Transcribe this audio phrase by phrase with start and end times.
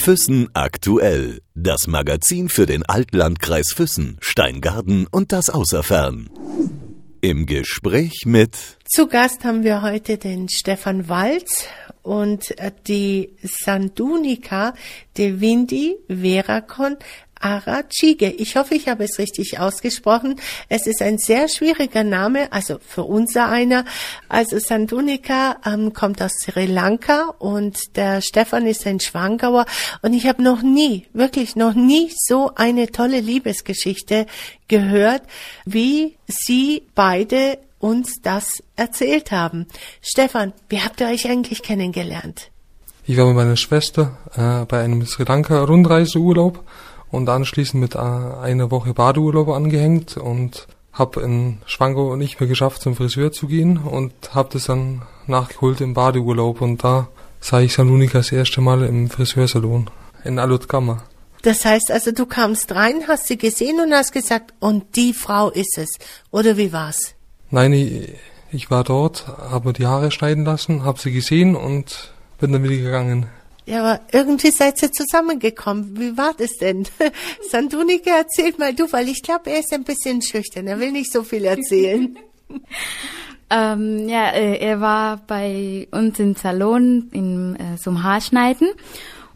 [0.00, 1.42] Füssen aktuell.
[1.54, 6.30] Das Magazin für den Altlandkreis Füssen, Steingarten und das Außerfern.
[7.20, 11.66] Im Gespräch mit Zu Gast haben wir heute den Stefan Walz
[12.02, 12.54] und
[12.86, 14.72] die Sandunika
[15.18, 16.96] de Vindi Veracon
[17.40, 18.30] Arachige.
[18.30, 20.36] Ich hoffe, ich habe es richtig ausgesprochen.
[20.68, 23.84] Es ist ein sehr schwieriger Name, also für unser einer.
[24.28, 29.66] Also Sandunika ähm, kommt aus Sri Lanka und der Stefan ist ein Schwangauer
[30.02, 34.26] und ich habe noch nie, wirklich noch nie so eine tolle Liebesgeschichte
[34.68, 35.22] gehört,
[35.64, 39.66] wie Sie beide uns das erzählt haben.
[40.02, 42.50] Stefan, wie habt ihr euch eigentlich kennengelernt?
[43.06, 46.62] Ich war mit meiner Schwester äh, bei einem Sri Lanka Rundreiseurlaub
[47.10, 52.82] und anschließend mit äh, einer Woche Badeurlaub angehängt und habe in Schwangau nicht mehr geschafft,
[52.82, 57.08] zum Friseur zu gehen und habe das dann nachgeholt im Badeurlaub und da
[57.40, 59.88] sah ich Salunika das erste Mal im Friseursalon
[60.24, 61.02] in Alutkammer.
[61.42, 65.48] Das heißt also, du kamst rein, hast sie gesehen und hast gesagt, und die Frau
[65.48, 65.88] ist es.
[66.30, 67.14] Oder wie war's?
[67.50, 68.10] Nein, ich,
[68.52, 72.62] ich war dort, habe mir die Haare schneiden lassen, habe sie gesehen und bin dann
[72.62, 73.26] wieder gegangen.
[73.70, 75.96] Ja, aber irgendwie seid ihr zusammengekommen.
[75.96, 76.88] Wie war das denn?
[77.50, 80.66] Sandunika, erzähl mal du, weil ich glaube, er ist ein bisschen schüchtern.
[80.66, 82.18] Er will nicht so viel erzählen.
[83.50, 88.70] ähm, ja, äh, er war bei uns im Salon im, äh, zum Haarschneiden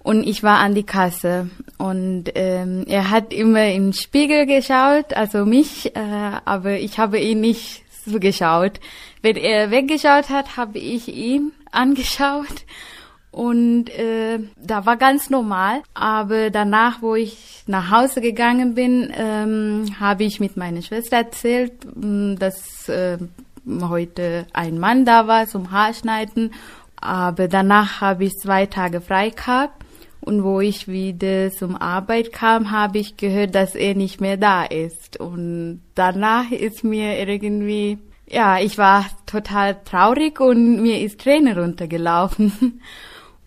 [0.03, 1.49] und ich war an die Kasse
[1.79, 7.41] und ähm, er hat immer im Spiegel geschaut, also mich, äh, aber ich habe ihn
[7.41, 8.81] nicht so geschaut.
[9.23, 12.65] Wenn er weggeschaut hat, habe ich ihn angeschaut
[13.35, 15.83] und äh, da war ganz normal.
[15.93, 21.73] Aber danach, wo ich nach Hause gegangen bin, ähm, habe ich mit meiner Schwester erzählt,
[21.97, 23.19] mm, dass äh,
[23.67, 26.55] heute ein Mann da war zum Haarschneiden.
[26.95, 29.83] Aber danach habe ich zwei Tage frei gehabt.
[30.21, 34.63] Und wo ich wieder zum Arbeit kam, habe ich gehört, dass er nicht mehr da
[34.63, 35.19] ist.
[35.19, 37.99] Und danach ist mir irgendwie,
[38.29, 42.81] ja, ich war total traurig und mir ist Träne runtergelaufen.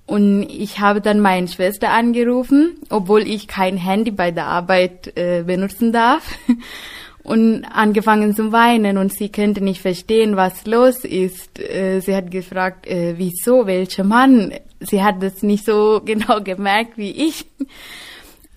[0.08, 5.44] Und ich habe dann meine Schwester angerufen, obwohl ich kein Handy bei der Arbeit äh,
[5.44, 6.24] benutzen darf.
[7.24, 11.60] Und angefangen zu weinen und sie könnte nicht verstehen, was los ist.
[11.60, 14.54] Äh, sie hat gefragt, äh, wieso, welcher Mann?
[14.80, 17.46] Sie hat das nicht so genau gemerkt wie ich.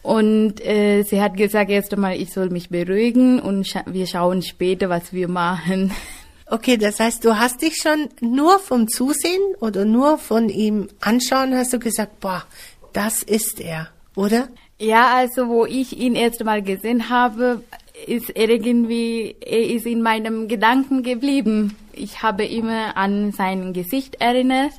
[0.02, 4.88] Und äh, sie hat gesagt, erst einmal, ich soll mich beruhigen und wir schauen später,
[4.88, 5.90] was wir machen.
[6.52, 11.54] Okay, das heißt, du hast dich schon nur vom Zusehen oder nur von ihm anschauen,
[11.54, 12.44] hast du gesagt, boah,
[12.92, 14.48] das ist er, oder?
[14.80, 17.62] Ja, also wo ich ihn erst mal gesehen habe,
[18.04, 21.76] ist er irgendwie, er ist in meinem Gedanken geblieben.
[21.92, 24.72] Ich habe immer an sein Gesicht erinnert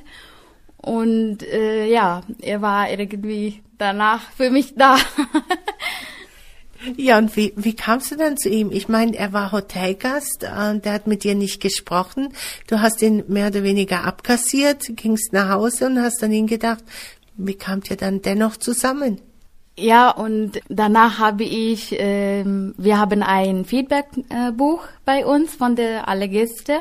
[0.76, 4.98] und äh, ja, er war irgendwie danach für mich da.
[6.96, 8.70] Ja, und wie, wie kamst du dann zu ihm?
[8.72, 12.32] Ich meine, er war Hotelgast und der hat mit dir nicht gesprochen.
[12.66, 16.84] Du hast ihn mehr oder weniger abkassiert, gingst nach Hause und hast an ihn gedacht,
[17.36, 19.20] wie kamt ihr dann dennoch zusammen?
[19.78, 26.08] Ja, und danach habe ich, äh, wir haben ein Feedbackbuch äh, bei uns von der
[26.08, 26.80] alle Gäste.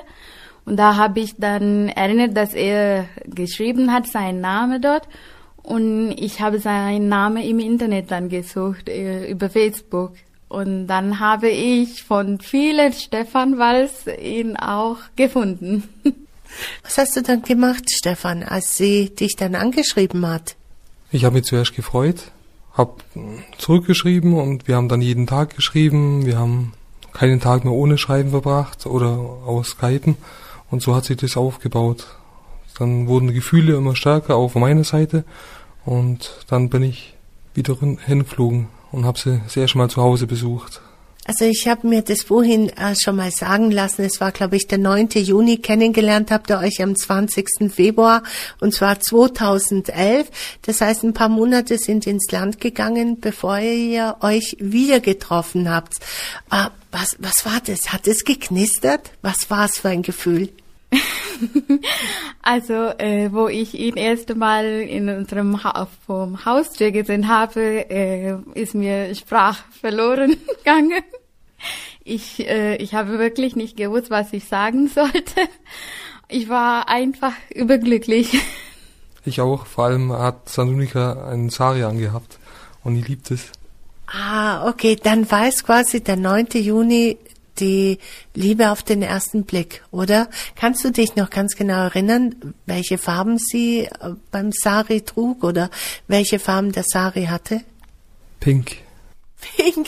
[0.66, 5.08] Und da habe ich dann erinnert, dass er geschrieben hat, seinen Namen dort.
[5.64, 10.14] Und ich habe seinen Namen im Internet dann gesucht, äh, über Facebook.
[10.50, 15.88] Und dann habe ich von vielen Stefan Walz ihn auch gefunden.
[16.84, 20.56] Was hast du dann gemacht, Stefan, als sie dich dann angeschrieben hat?
[21.12, 22.32] Ich habe mich zuerst gefreut,
[22.74, 22.96] habe
[23.58, 26.26] zurückgeschrieben und wir haben dann jeden Tag geschrieben.
[26.26, 26.74] Wir haben
[27.14, 30.18] keinen Tag mehr ohne Schreiben verbracht oder aus Skypen.
[30.70, 32.08] Und so hat sich das aufgebaut.
[32.78, 35.24] Dann wurden die Gefühle immer stärker, von meiner Seite.
[35.86, 37.16] Und dann bin ich
[37.54, 40.82] wieder hingeflogen und habe sie das erste Mal zu Hause besucht.
[41.26, 44.04] Also ich habe mir das vorhin äh, schon mal sagen lassen.
[44.04, 45.10] Es war, glaube ich, der 9.
[45.14, 45.58] Juni.
[45.58, 47.72] Kennengelernt habt ihr euch am 20.
[47.72, 48.24] Februar
[48.60, 50.30] und zwar 2011.
[50.64, 55.98] Das heißt, ein paar Monate sind ins Land gegangen, bevor ihr euch wieder getroffen habt.
[56.52, 57.94] Äh, was, was war das?
[57.94, 59.12] Hat es geknistert?
[59.22, 60.50] Was war es für ein Gefühl?
[62.42, 68.36] also, äh, wo ich ihn erst Mal in unserem ha vom Haustür gesehen habe, äh,
[68.54, 71.04] ist mir Sprach verloren gegangen.
[72.04, 75.48] Ich, äh, ich habe wirklich nicht gewusst, was ich sagen sollte.
[76.28, 78.40] Ich war einfach überglücklich.
[79.24, 79.68] Ich auch.
[79.68, 82.40] Vor allem hat Sanunika einen Sari angehabt
[82.84, 83.52] und ich liebt es.
[84.08, 84.96] Ah, okay.
[84.96, 86.48] Dann war es quasi der 9.
[86.54, 87.20] Juni
[87.62, 88.00] die
[88.34, 90.30] Liebe auf den ersten Blick, oder?
[90.56, 93.90] Kannst du dich noch ganz genau erinnern, welche Farben sie äh,
[94.32, 95.70] beim Sari trug oder
[96.08, 97.62] welche Farben der Sari hatte?
[98.40, 98.78] Pink.
[99.42, 99.88] Pink.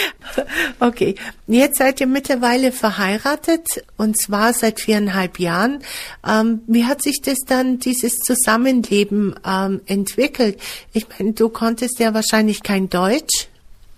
[0.80, 1.14] okay.
[1.46, 3.66] Jetzt seid ihr mittlerweile verheiratet
[3.96, 5.82] und zwar seit viereinhalb Jahren.
[6.26, 10.60] Ähm, wie hat sich das dann, dieses Zusammenleben ähm, entwickelt?
[10.92, 13.48] Ich meine, du konntest ja wahrscheinlich kein Deutsch.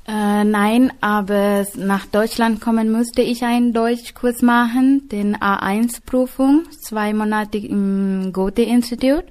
[0.08, 7.58] Äh, nein, aber nach Deutschland kommen musste ich einen Deutschkurs machen, den A1-Prüfung, zwei Monate
[7.58, 9.24] im Goethe-Institut.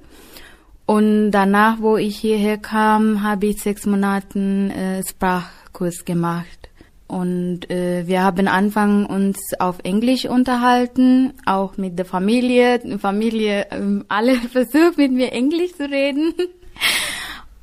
[0.84, 6.68] Und danach, wo ich hierher kam, habe ich sechs Monate äh, Sprachkurs gemacht.
[7.08, 12.98] Und äh, wir haben angefangen uns auf Englisch unterhalten, auch mit der Familie.
[12.98, 16.34] Familie, äh, alle versucht mit mir Englisch zu reden.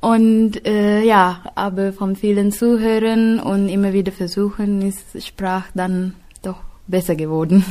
[0.04, 6.58] Und äh, ja, aber von vielen Zuhörern und immer wieder versuchen, ist Sprache dann doch
[6.86, 7.64] besser geworden.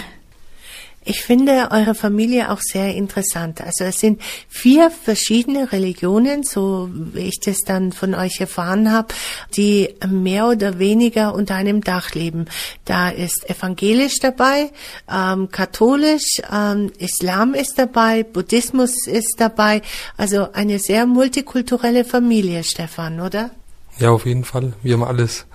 [1.06, 3.62] Ich finde eure Familie auch sehr interessant.
[3.62, 9.10] Also es sind vier verschiedene Religionen, so wie ich das dann von euch erfahren habe,
[9.58, 12.46] die mehr oder weniger unter einem Dach leben.
[12.86, 14.72] Da ist evangelisch dabei,
[15.12, 19.82] ähm, katholisch, ähm, Islam ist dabei, Buddhismus ist dabei.
[20.16, 23.52] Also eine sehr multikulturelle Familie, Stefan, oder?
[24.00, 24.74] Ja, auf jeden Fall.
[24.82, 25.46] Wir haben alles.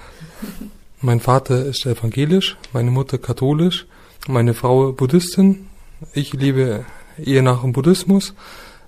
[1.01, 3.87] Mein Vater ist evangelisch, meine Mutter katholisch
[4.27, 5.69] meine Frau Buddhistin.
[6.13, 6.85] Ich lebe
[7.23, 8.35] eher nach dem Buddhismus.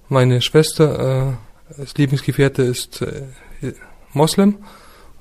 [0.08, 1.38] Meine Schwester,
[1.78, 3.22] äh, Lebensgefährte, ist äh,
[4.12, 4.58] Moslem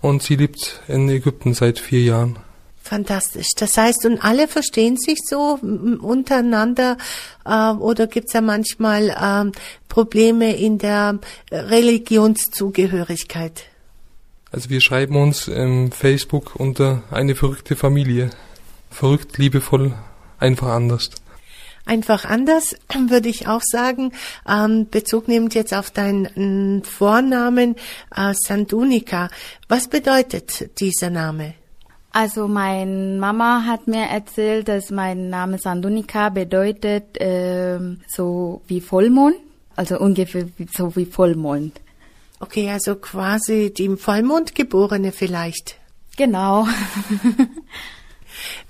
[0.01, 2.39] und sie lebt in Ägypten seit vier Jahren.
[2.81, 3.49] Fantastisch.
[3.55, 5.59] Das heißt, und alle verstehen sich so
[6.01, 6.97] untereinander
[7.45, 9.45] äh, oder gibt's ja manchmal äh,
[9.87, 11.19] Probleme in der
[11.51, 13.65] Religionszugehörigkeit?
[14.51, 18.31] Also wir schreiben uns im Facebook unter eine verrückte Familie
[18.89, 19.93] verrückt, liebevoll,
[20.39, 21.09] einfach anders.
[21.85, 22.75] Einfach anders
[23.07, 24.13] würde ich auch sagen,
[24.47, 27.75] ähm, Bezug nehmend jetzt auf deinen Vornamen
[28.15, 29.29] äh, Sandunika.
[29.67, 31.55] Was bedeutet dieser Name?
[32.11, 39.35] Also meine Mama hat mir erzählt, dass mein Name Sandunika bedeutet äh, so wie Vollmond,
[39.75, 41.79] also ungefähr so wie Vollmond.
[42.39, 45.75] Okay, also quasi die im Vollmond geborene vielleicht.
[46.17, 46.67] Genau.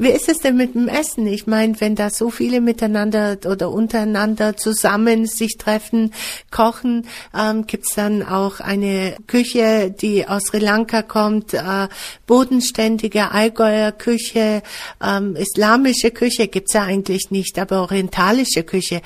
[0.02, 1.28] Wie ist es denn mit dem Essen?
[1.28, 6.14] Ich meine, wenn da so viele miteinander oder untereinander zusammen sich treffen,
[6.52, 7.06] kochen,
[7.38, 11.90] ähm, gibt's dann auch eine Küche, die aus Sri Lanka kommt, äh,
[12.28, 14.64] bodenständige Allgäuer Küche,
[15.04, 19.02] ähm, islamische Küche gibt's ja eigentlich nicht, aber orientalische Küche.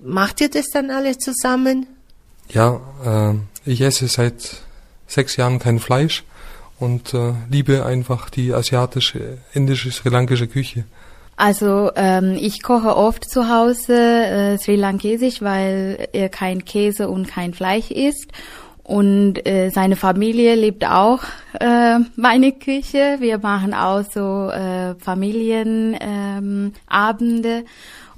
[0.00, 1.86] Macht ihr das dann alle zusammen?
[2.50, 4.58] Ja, äh, ich esse seit
[5.06, 6.24] sechs Jahren kein Fleisch
[6.78, 10.84] und äh, liebe einfach die asiatische, indische, sri lankische Küche.
[11.36, 17.26] Also ähm, ich koche oft zu Hause äh, sri lankesisch, weil er kein Käse und
[17.28, 18.30] kein Fleisch isst.
[18.82, 21.20] Und äh, seine Familie liebt auch
[21.58, 23.16] äh, meine Küche.
[23.18, 27.48] Wir machen auch so äh, Familienabende.
[27.48, 27.64] Ähm,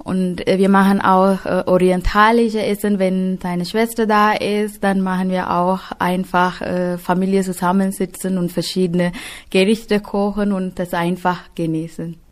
[0.03, 5.29] und äh, wir machen auch äh, orientalische Essen, wenn seine Schwester da ist, dann machen
[5.29, 9.11] wir auch einfach äh, Familie zusammensitzen und verschiedene
[9.49, 12.28] Gerichte kochen und das einfach genießen.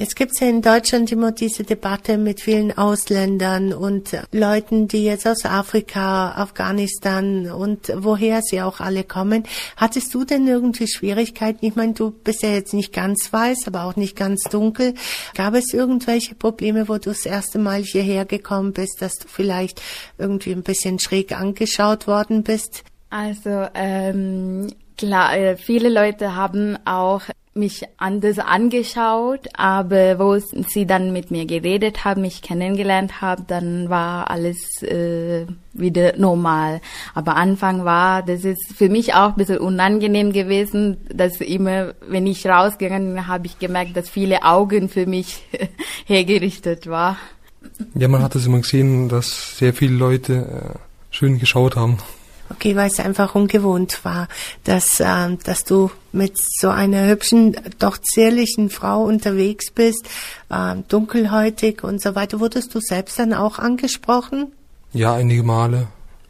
[0.00, 5.26] Jetzt gibt's ja in Deutschland immer diese Debatte mit vielen Ausländern und Leuten, die jetzt
[5.26, 9.44] aus Afrika, Afghanistan und woher sie auch alle kommen.
[9.76, 11.66] Hattest du denn irgendwie Schwierigkeiten?
[11.66, 14.94] Ich meine, du bist ja jetzt nicht ganz weiß, aber auch nicht ganz dunkel.
[15.34, 19.82] Gab es irgendwelche Probleme, wo du das erste Mal hierher gekommen bist, dass du vielleicht
[20.16, 22.84] irgendwie ein bisschen schräg angeschaut worden bist?
[23.10, 27.20] Also ähm, klar, äh, viele Leute haben auch
[27.52, 33.90] mich anders angeschaut, aber wo sie dann mit mir geredet haben, mich kennengelernt haben, dann
[33.90, 36.80] war alles äh, wieder normal.
[37.12, 42.26] Aber Anfang war, das ist für mich auch ein bisschen unangenehm gewesen, dass immer, wenn
[42.28, 45.42] ich rausgegangen bin, habe ich gemerkt, dass viele Augen für mich
[46.06, 47.18] hergerichtet war.
[47.94, 50.78] Ja, man hat es immer gesehen, dass sehr viele Leute äh,
[51.10, 51.98] schön geschaut haben.
[52.50, 54.28] Okay, weil es einfach ungewohnt war,
[54.64, 60.08] dass, äh, dass du mit so einer hübschen, doch zierlichen Frau unterwegs bist,
[60.50, 62.40] äh, dunkelhäutig und so weiter.
[62.40, 64.52] Wurdest du selbst dann auch angesprochen?
[64.92, 65.88] Ja, einige Male.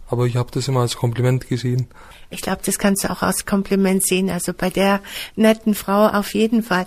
[0.08, 1.86] Aber ich habe das immer als Kompliment gesehen.
[2.30, 4.28] Ich glaube, das kannst du auch als Kompliment sehen.
[4.28, 5.00] Also bei der
[5.36, 6.84] netten Frau auf jeden Fall.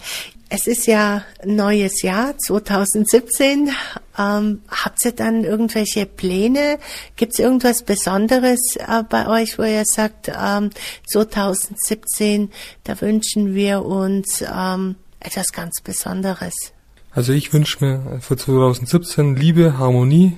[0.55, 3.71] Es ist ja neues Jahr 2017.
[4.19, 6.77] Ähm, habt ihr dann irgendwelche Pläne?
[7.15, 10.69] Gibt es irgendwas Besonderes äh, bei euch, wo ihr sagt, ähm,
[11.07, 12.51] 2017,
[12.83, 16.53] da wünschen wir uns ähm, etwas ganz Besonderes?
[17.09, 20.37] Also ich wünsche mir für 2017 Liebe, Harmonie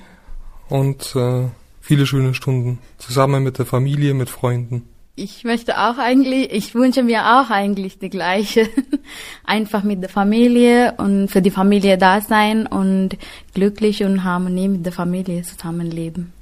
[0.70, 1.44] und äh,
[1.82, 4.88] viele schöne Stunden zusammen mit der Familie, mit Freunden.
[5.18, 8.68] Ich möchte auch eigentlich, ich wünsche mir auch eigentlich die gleiche.
[9.44, 13.16] Einfach mit der Familie und für die Familie da sein und
[13.54, 16.34] glücklich und Harmonie mit der Familie zusammenleben.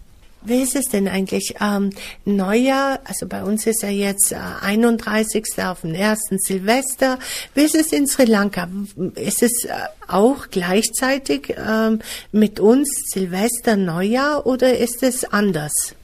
[0.43, 1.55] Wie ist es denn eigentlich?
[1.61, 1.91] Ähm,
[2.25, 5.45] Neujahr, also bei uns ist ja jetzt äh, 31.
[5.65, 7.21] auf den ersten Silvester.
[7.55, 8.69] Wie ist es in Sri Lanka?
[9.15, 9.73] Ist es äh,
[10.09, 12.01] auch gleichzeitig ähm,
[12.33, 15.95] mit uns Silvester, Neujahr oder ist es anders?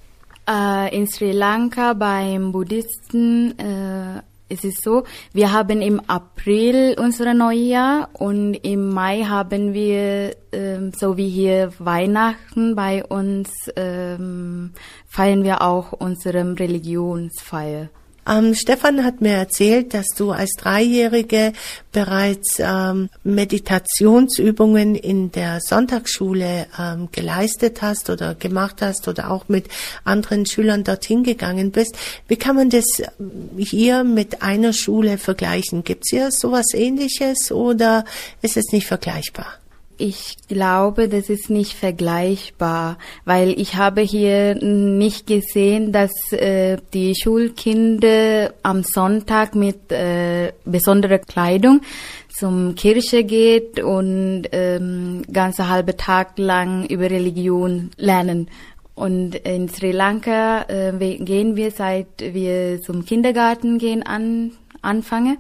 [0.51, 7.35] Äh, in Sri Lanka beim Buddhisten äh, es ist so, wir haben im April unser
[7.35, 14.73] Neujahr und im Mai haben wir, ähm, so wie hier Weihnachten bei uns, ähm,
[15.07, 17.91] feiern wir auch unsere Religionsfeier.
[18.29, 21.53] Ähm, Stefan hat mir erzählt, dass du als Dreijährige
[21.93, 29.69] bereits ähm, Meditationsübungen in der Sonntagsschule ähm, geleistet hast oder gemacht hast oder auch mit
[30.05, 31.97] anderen Schülern dorthin gegangen bist.
[32.29, 32.87] Wie kann man das
[33.57, 35.85] hier mit einer Schule vergleichen?
[35.85, 38.05] Gibt es hier sowas ähnliches oder
[38.43, 39.60] ist es nicht vergleichbar?
[40.01, 47.15] Ich glaube, das ist nicht vergleichbar, weil ich habe hier nicht gesehen, dass äh, die
[47.15, 51.83] Schulkinder am Sonntag mit äh, besonderer Kleidung
[52.31, 58.49] zum Kirche geht und ähm, ganze halbe Tag lang über Religion lernen.
[58.95, 65.37] Und in Sri Lanka äh, gehen wir seit wir zum Kindergarten gehen an anfangen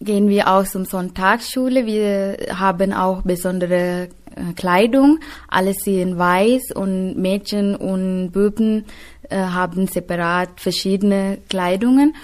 [0.00, 1.86] gehen wir auch zum Sonntagsschule.
[1.86, 5.20] Wir haben auch besondere äh, Kleidung.
[5.48, 8.86] Alle sehen weiß und Mädchen und Buben
[9.28, 12.14] äh, haben separat verschiedene Kleidungen.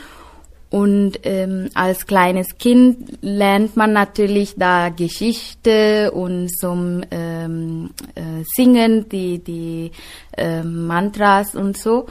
[0.68, 9.08] Und ähm, als kleines Kind lernt man natürlich da Geschichte und zum ähm, äh, Singen,
[9.08, 9.92] die, die
[10.36, 12.06] äh, Mantras und so.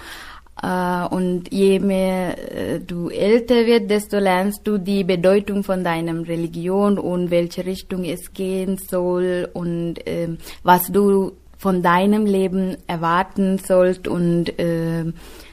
[0.61, 6.23] Äh, und je mehr äh, du älter wirst, desto lernst du die Bedeutung von deinem
[6.23, 13.57] Religion und welche Richtung es gehen soll und ähm, was du von deinem Leben erwarten
[13.57, 15.05] sollst und äh,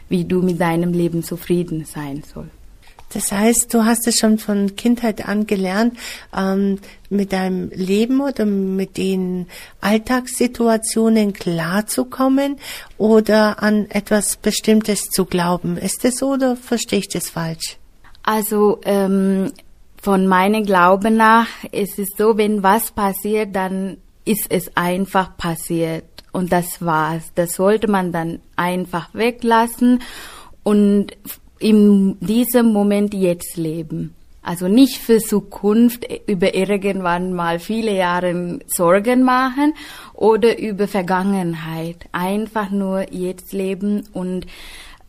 [0.08, 2.61] wie du mit deinem Leben zufrieden sein sollst.
[3.12, 5.98] Das heißt, du hast es schon von Kindheit an gelernt,
[6.36, 6.78] ähm,
[7.10, 9.46] mit deinem Leben oder mit den
[9.80, 12.56] Alltagssituationen klarzukommen
[12.96, 15.76] oder an etwas Bestimmtes zu glauben.
[15.76, 17.76] Ist das so oder verstehe ich das falsch?
[18.22, 19.52] Also ähm,
[20.00, 26.04] von meinem Glauben nach ist es so, wenn was passiert, dann ist es einfach passiert
[26.32, 27.32] und das war's.
[27.34, 30.02] Das sollte man dann einfach weglassen
[30.62, 31.12] und
[31.62, 34.14] in diesem Moment jetzt leben.
[34.42, 39.74] Also nicht für Zukunft über irgendwann mal viele Jahre Sorgen machen
[40.14, 42.08] oder über Vergangenheit.
[42.10, 44.46] Einfach nur jetzt leben und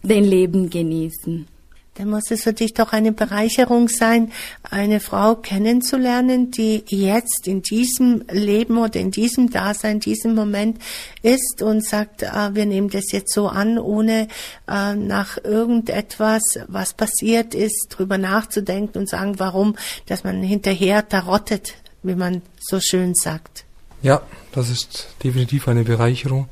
[0.04, 1.48] den Leben genießen
[1.96, 4.32] dann muss es für dich doch eine Bereicherung sein,
[4.64, 10.80] eine Frau kennenzulernen, die jetzt in diesem Leben oder in diesem Dasein, diesem Moment
[11.22, 14.28] ist und sagt, äh, wir nehmen das jetzt so an, ohne
[14.68, 19.76] äh, nach irgendetwas, was passiert ist, drüber nachzudenken und sagen, warum,
[20.08, 23.66] dass man hinterher tarottet, wie man so schön sagt.
[24.02, 26.50] Ja, das ist definitiv eine Bereicherung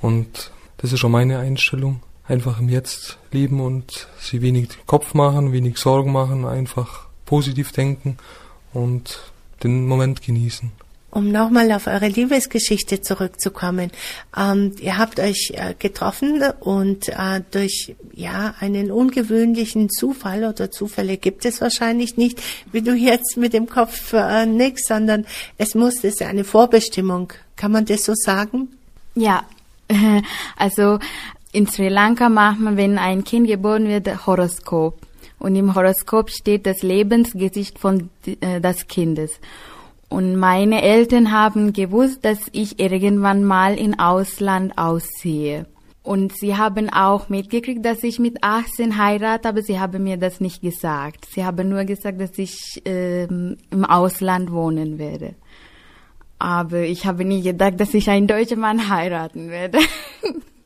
[0.00, 5.52] und das ist schon meine Einstellung einfach im Jetzt leben und sie wenig Kopf machen,
[5.52, 8.18] wenig Sorgen machen, einfach positiv denken
[8.72, 9.20] und
[9.62, 10.70] den Moment genießen.
[11.10, 13.90] Um nochmal auf eure Liebesgeschichte zurückzukommen.
[14.36, 21.16] Ähm, ihr habt euch äh, getroffen und äh, durch ja einen ungewöhnlichen Zufall oder Zufälle
[21.16, 22.42] gibt es wahrscheinlich nicht,
[22.72, 25.24] wie du jetzt mit dem Kopf äh, nix, sondern
[25.56, 27.32] es muss es eine Vorbestimmung.
[27.56, 28.68] Kann man das so sagen?
[29.14, 29.44] Ja,
[30.56, 30.98] also
[31.52, 35.00] in Sri Lanka macht man, wenn ein Kind geboren wird, Horoskop.
[35.38, 39.40] Und im Horoskop steht das Lebensgesicht von äh, des Kindes.
[40.08, 45.66] Und meine Eltern haben gewusst, dass ich irgendwann mal in Ausland aussehe.
[46.02, 50.40] Und sie haben auch mitgekriegt, dass ich mit 18 heirate, aber sie haben mir das
[50.40, 51.26] nicht gesagt.
[51.30, 55.34] Sie haben nur gesagt, dass ich ähm, im Ausland wohnen werde.
[56.38, 59.78] Aber ich habe nie gedacht, dass ich einen deutschen Mann heiraten werde.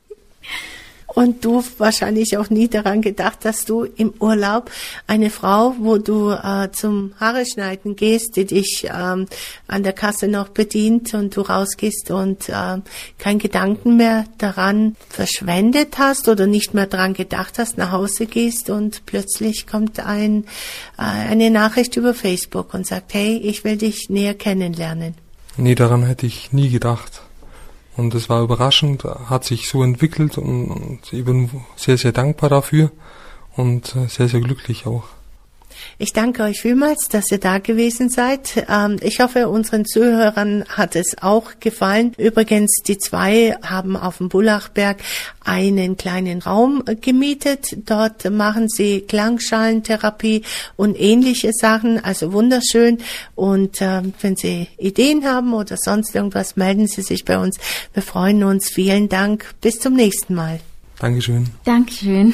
[1.15, 4.71] Und du wahrscheinlich auch nie daran gedacht, dass du im Urlaub
[5.07, 9.27] eine Frau, wo du äh, zum Haare schneiden gehst, die dich ähm,
[9.67, 12.77] an der Kasse noch bedient und du rausgehst und äh,
[13.17, 18.69] kein Gedanken mehr daran verschwendet hast oder nicht mehr daran gedacht hast, nach Hause gehst
[18.69, 20.45] und plötzlich kommt ein,
[20.97, 25.15] äh, eine Nachricht über Facebook und sagt, hey, ich will dich näher kennenlernen.
[25.57, 27.22] Nee, daran hätte ich nie gedacht.
[27.95, 32.91] Und es war überraschend, hat sich so entwickelt und, ich bin sehr, sehr dankbar dafür
[33.55, 35.03] und äh, sehr, sehr glücklich auch.
[35.97, 38.65] Ich danke euch vielmals, dass ihr da gewesen seid.
[38.69, 42.13] Ähm, ich hoffe, unseren Zuhörern hat es auch gefallen.
[42.17, 44.97] Übrigens, die zwei haben auf dem Bullachberg
[45.43, 47.77] einen kleinen Raum gemietet.
[47.85, 50.43] Dort machen sie Klangschalentherapie
[50.75, 52.99] und ähnliche Sachen, also wunderschön.
[53.35, 57.57] Und äh, wenn Sie Ideen haben oder sonst irgendwas, melden Sie sich bei uns.
[57.93, 58.69] Wir freuen uns.
[58.69, 59.53] Vielen Dank.
[59.61, 60.59] Bis zum nächsten Mal.
[60.99, 61.49] Dankeschön.
[61.65, 62.33] Dankeschön.